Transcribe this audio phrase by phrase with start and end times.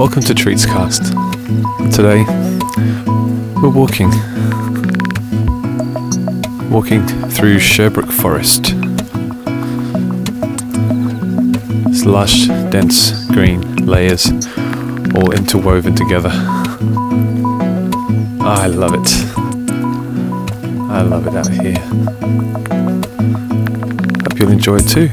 [0.00, 1.12] Welcome to Treats Cast.
[1.94, 2.24] Today,
[3.60, 4.10] we're walking.
[6.70, 8.74] Walking through Sherbrooke Forest.
[11.88, 14.30] It's lush, dense green layers
[15.16, 16.30] all interwoven together.
[18.42, 19.08] Ah, I love it.
[20.88, 21.78] I love it out here.
[24.22, 25.10] Hope you'll enjoy it too.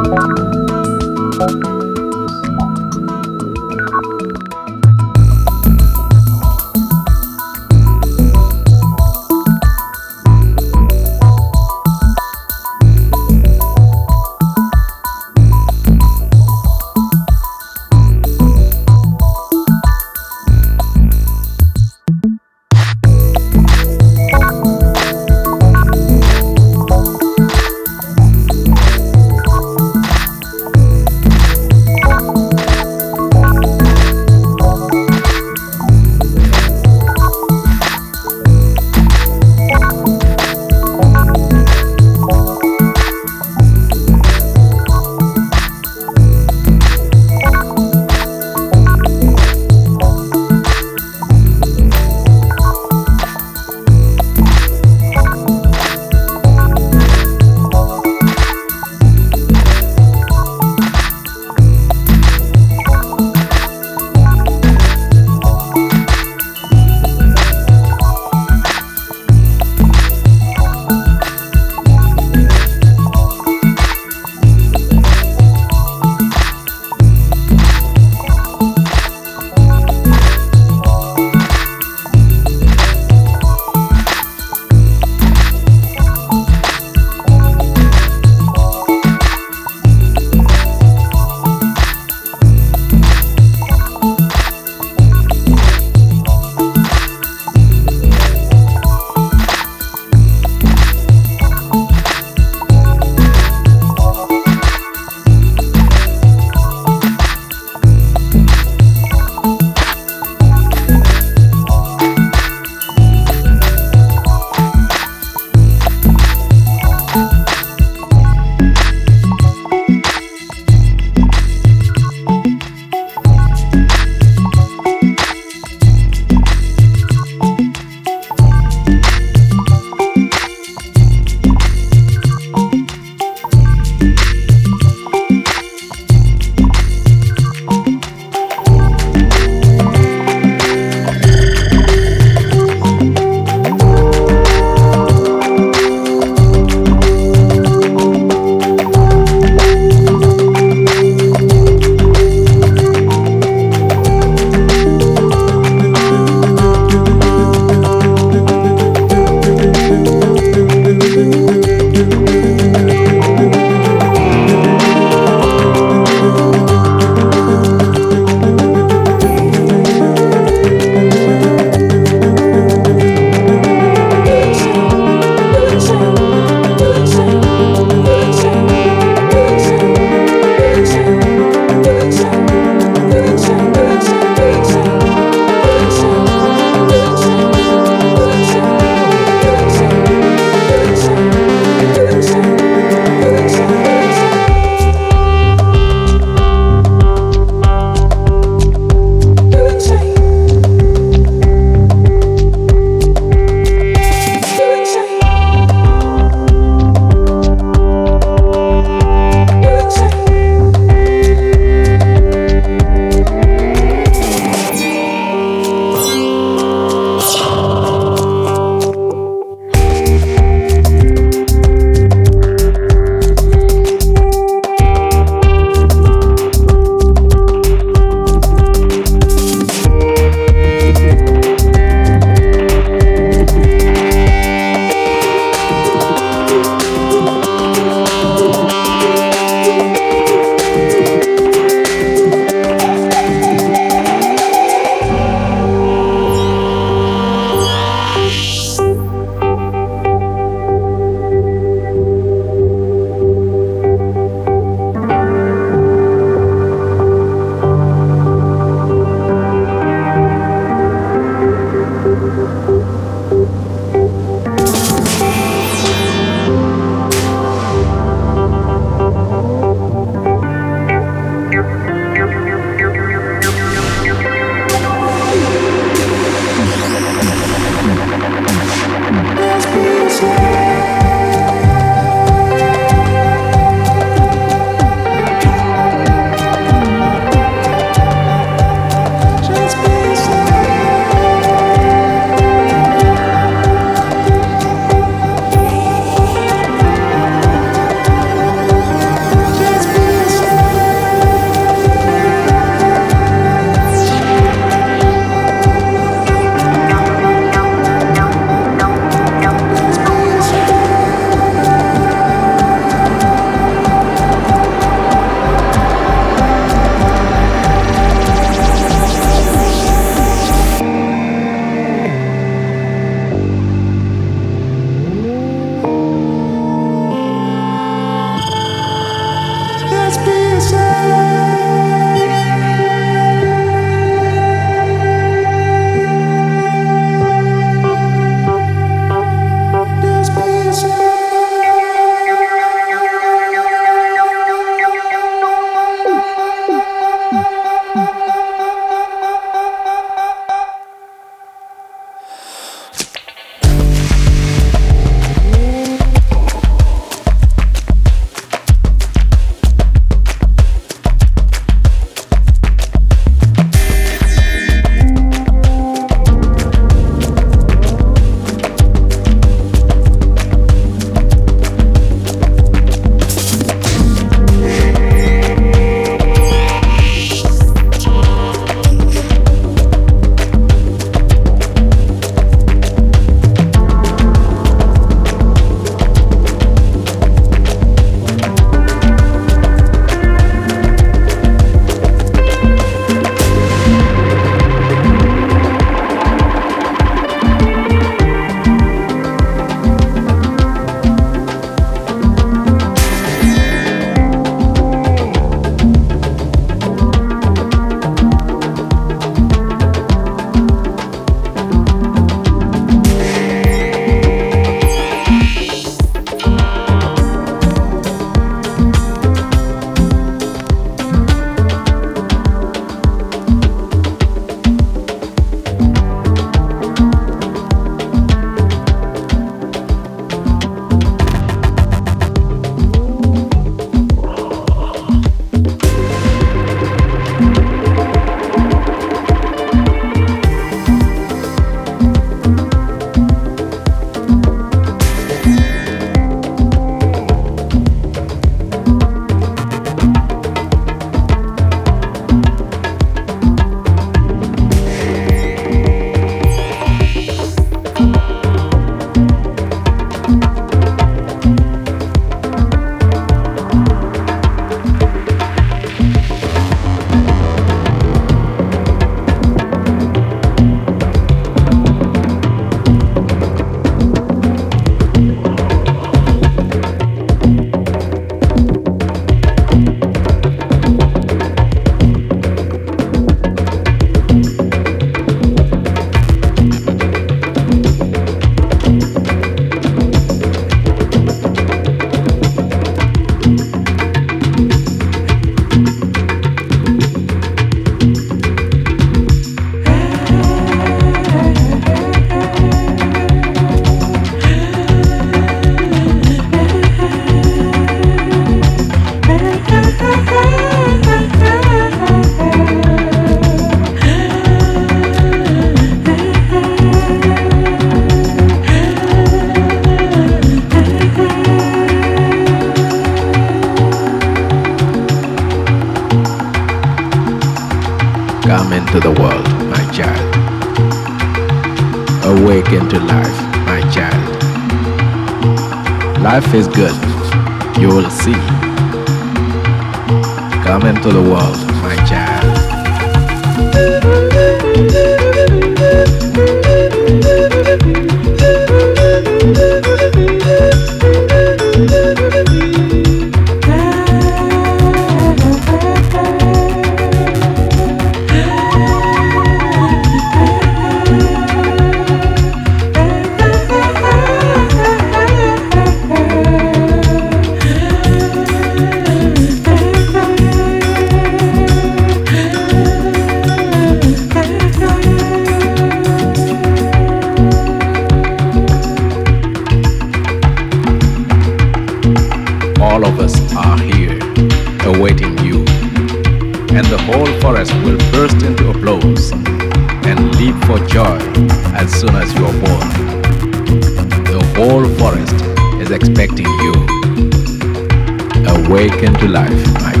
[599.21, 600.00] To life,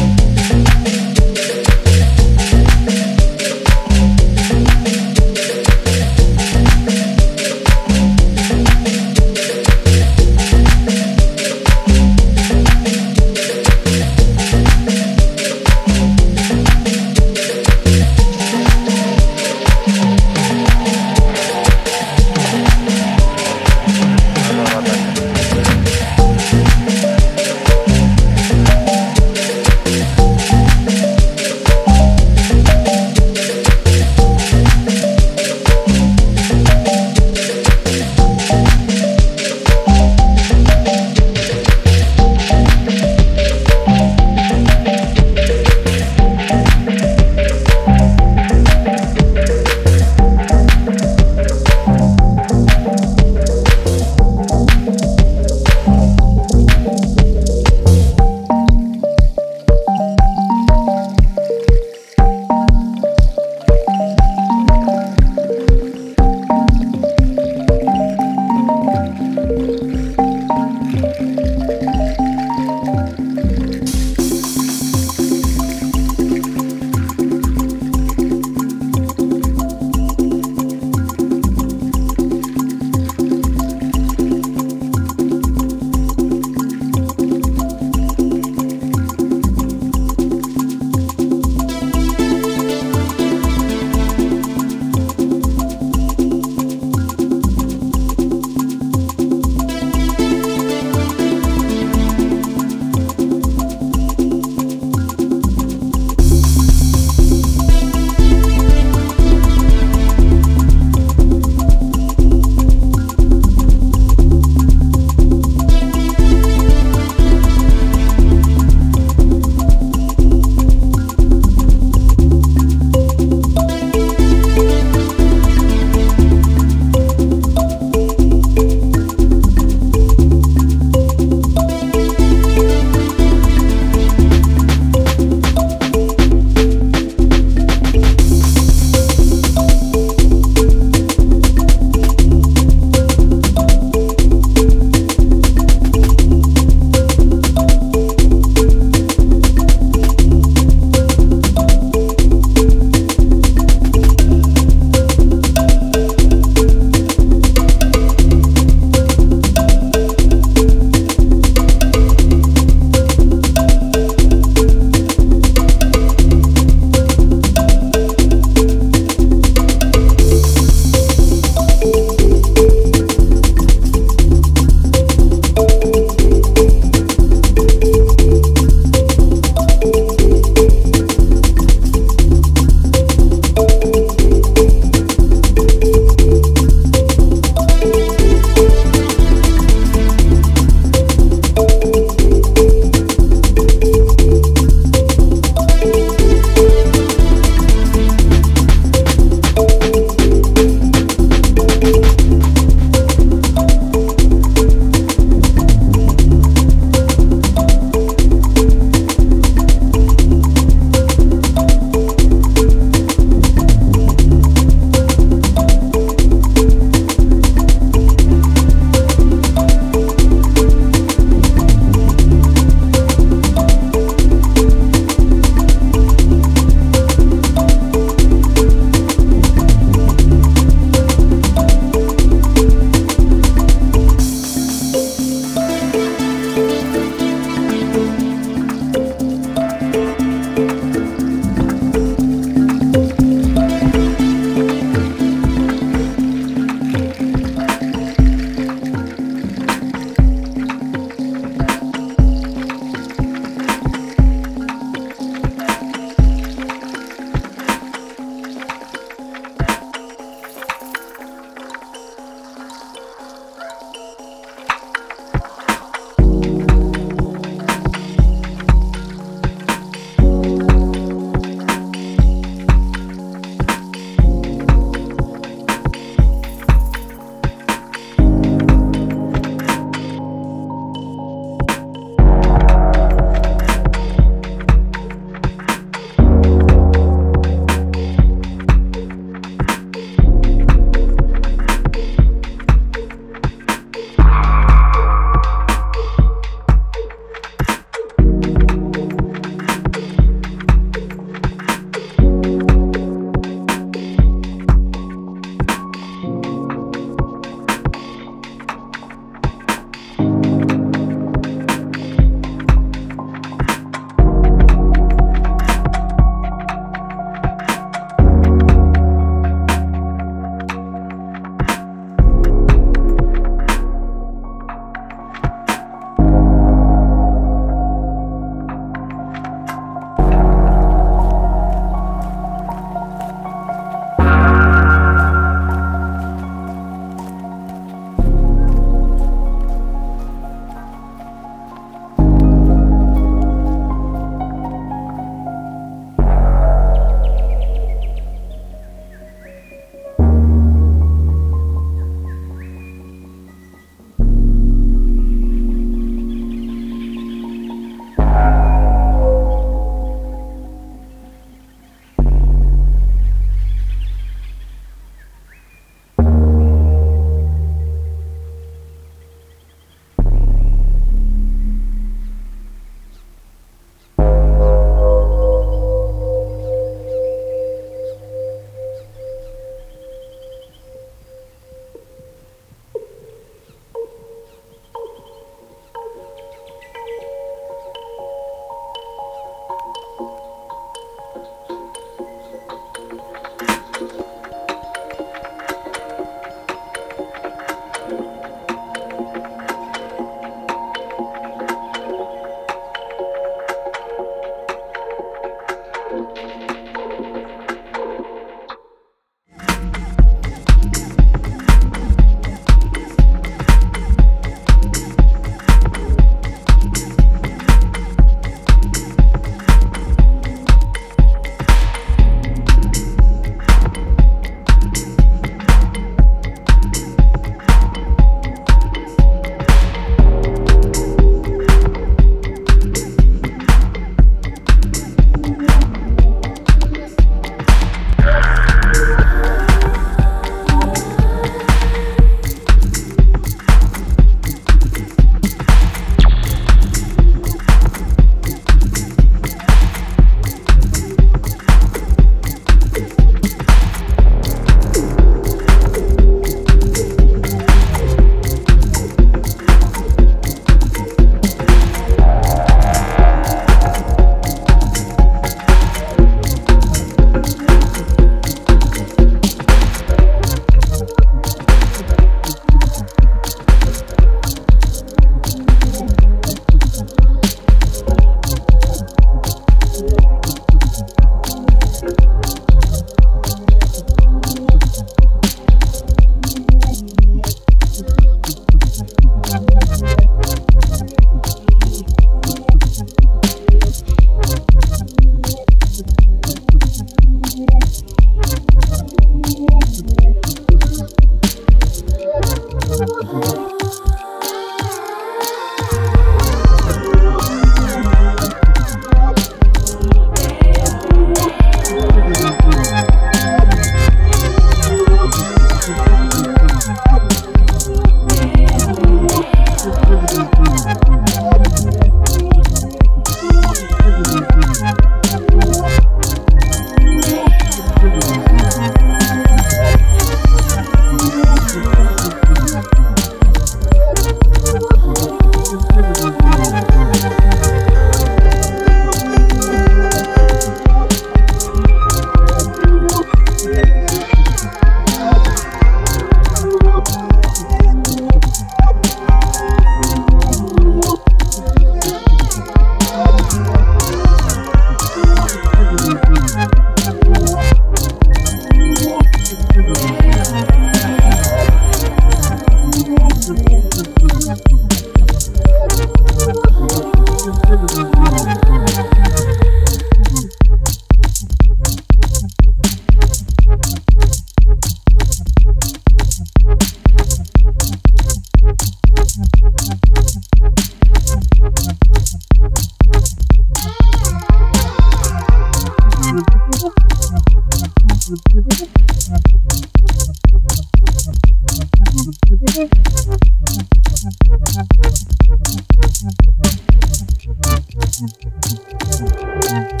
[599.68, 600.00] Thank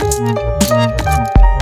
[1.40, 1.55] you.